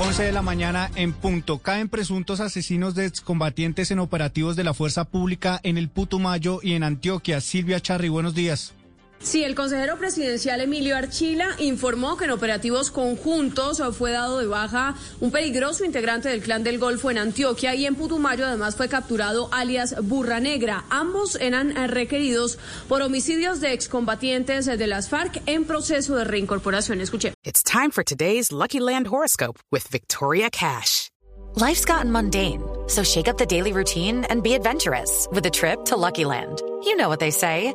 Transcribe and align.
11 0.00 0.22
de 0.22 0.32
la 0.32 0.42
mañana 0.42 0.90
en 0.94 1.12
punto. 1.12 1.58
Caen 1.58 1.88
presuntos 1.88 2.38
asesinos 2.38 2.94
de 2.94 3.04
excombatientes 3.04 3.90
en 3.90 3.98
operativos 3.98 4.54
de 4.54 4.62
la 4.62 4.72
fuerza 4.72 5.04
pública 5.04 5.58
en 5.64 5.76
el 5.76 5.88
Putumayo 5.88 6.60
y 6.62 6.74
en 6.74 6.84
Antioquia. 6.84 7.40
Silvia 7.40 7.80
Charri, 7.80 8.08
buenos 8.08 8.32
días. 8.32 8.74
Sí, 9.20 9.42
el 9.42 9.54
consejero 9.54 9.98
presidencial 9.98 10.60
Emilio 10.60 10.96
Archila 10.96 11.48
informó 11.58 12.16
que 12.16 12.24
en 12.24 12.30
operativos 12.30 12.90
conjuntos 12.90 13.82
fue 13.96 14.12
dado 14.12 14.38
de 14.38 14.46
baja 14.46 14.94
un 15.20 15.30
peligroso 15.30 15.84
integrante 15.84 16.28
del 16.28 16.40
clan 16.40 16.62
del 16.62 16.78
Golfo 16.78 17.10
en 17.10 17.18
Antioquia 17.18 17.74
y 17.74 17.84
en 17.84 17.96
Putumayo 17.96 18.46
además 18.46 18.76
fue 18.76 18.88
capturado 18.88 19.48
alias 19.52 19.96
Burra 20.02 20.40
Negra. 20.40 20.84
Ambos 20.88 21.36
eran 21.36 21.74
requeridos 21.88 22.58
por 22.88 23.02
homicidios 23.02 23.60
de 23.60 23.72
excombatientes 23.72 24.66
de 24.66 24.86
las 24.86 25.08
FARC 25.08 25.42
en 25.46 25.64
proceso 25.64 26.14
de 26.16 26.24
reincorporación. 26.24 27.00
Escuche. 27.00 27.34
It's 27.44 27.62
time 27.62 27.90
for 27.90 28.04
today's 28.04 28.52
Lucky 28.52 28.80
Land 28.80 29.08
horoscope 29.08 29.58
with 29.72 29.88
Victoria 29.90 30.48
Cash. 30.50 31.10
Life's 31.56 31.84
gotten 31.84 32.12
mundane, 32.12 32.62
so 32.86 33.02
shake 33.02 33.26
up 33.26 33.36
the 33.36 33.46
daily 33.46 33.72
routine 33.72 34.24
and 34.30 34.42
be 34.42 34.54
adventurous 34.54 35.26
with 35.32 35.44
a 35.44 35.50
trip 35.50 35.84
to 35.86 35.96
Lucky 35.96 36.24
Land. 36.24 36.62
You 36.84 36.96
know 36.96 37.08
what 37.08 37.18
they 37.18 37.32
say. 37.32 37.74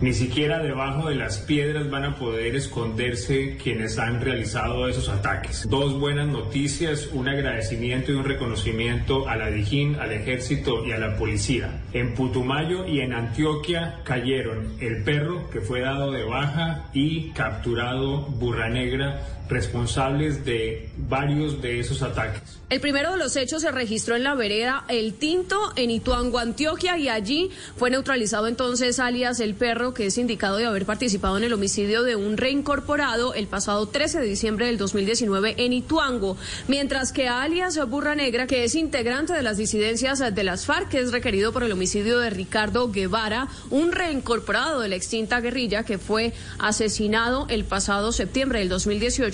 Ni 0.00 0.12
siquiera 0.12 0.58
debajo 0.58 1.08
de 1.08 1.14
las 1.14 1.38
piedras 1.38 1.88
van 1.88 2.04
a 2.04 2.16
poder 2.16 2.56
esconderse 2.56 3.56
quienes 3.56 3.98
han 3.98 4.20
realizado 4.20 4.88
esos 4.88 5.08
ataques. 5.08 5.66
Dos 5.68 5.98
buenas 5.98 6.26
noticias, 6.26 7.08
un 7.12 7.28
agradecimiento 7.28 8.10
y 8.10 8.16
un 8.16 8.24
reconocimiento 8.24 9.28
a 9.28 9.36
la 9.36 9.50
Dijín, 9.50 9.94
al 9.96 10.12
ejército 10.12 10.84
y 10.84 10.92
a 10.92 10.98
la 10.98 11.16
policía. 11.16 11.82
En 11.92 12.14
Putumayo 12.14 12.86
y 12.86 13.00
en 13.00 13.12
Antioquia 13.12 14.00
cayeron 14.04 14.74
el 14.80 15.04
perro 15.04 15.48
que 15.50 15.60
fue 15.60 15.80
dado 15.80 16.10
de 16.10 16.24
baja 16.24 16.86
y 16.92 17.30
capturado 17.30 18.22
Burra 18.22 18.68
Negra, 18.68 19.20
responsables 19.48 20.44
de 20.44 20.90
varios 20.96 21.60
de 21.60 21.80
esos 21.80 22.02
ataques. 22.02 22.42
El 22.70 22.80
primero 22.80 23.12
de 23.12 23.18
los 23.18 23.36
hechos 23.36 23.62
se 23.62 23.70
registró 23.70 24.16
en 24.16 24.24
la 24.24 24.34
vereda 24.34 24.84
El 24.88 25.14
Tinto, 25.14 25.72
en 25.76 25.90
Ituango, 25.90 26.38
Antioquia, 26.38 26.96
y 26.98 27.08
allí 27.08 27.50
fue 27.76 27.90
neutralizado 27.90 28.48
entonces 28.48 28.98
alias 28.98 29.38
El 29.40 29.54
Perro, 29.54 29.92
que 29.92 30.06
es 30.06 30.16
indicado 30.16 30.56
de 30.56 30.64
haber 30.64 30.86
participado 30.86 31.36
en 31.36 31.44
el 31.44 31.52
homicidio 31.52 32.02
de 32.02 32.16
un 32.16 32.36
reincorporado 32.36 33.34
el 33.34 33.46
pasado 33.46 33.86
13 33.86 34.20
de 34.20 34.26
diciembre 34.26 34.66
del 34.66 34.78
2019 34.78 35.56
en 35.58 35.72
Ituango, 35.74 36.36
mientras 36.66 37.12
que 37.12 37.28
alias 37.28 37.78
Burra 37.88 38.14
Negra, 38.14 38.46
que 38.46 38.64
es 38.64 38.74
integrante 38.74 39.34
de 39.34 39.42
las 39.42 39.58
disidencias 39.58 40.18
de 40.34 40.44
las 40.44 40.64
FARC, 40.64 40.88
que 40.88 41.00
es 41.00 41.12
requerido 41.12 41.52
por 41.52 41.64
el 41.64 41.72
homicidio 41.72 42.18
de 42.18 42.30
Ricardo 42.30 42.90
Guevara, 42.90 43.48
un 43.70 43.92
reincorporado 43.92 44.80
de 44.80 44.88
la 44.88 44.96
extinta 44.96 45.40
guerrilla 45.40 45.84
que 45.84 45.98
fue 45.98 46.32
asesinado 46.58 47.46
el 47.50 47.64
pasado 47.64 48.10
septiembre 48.10 48.60
del 48.60 48.68
2018 48.68 49.33